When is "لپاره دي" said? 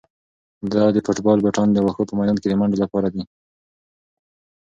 2.83-3.23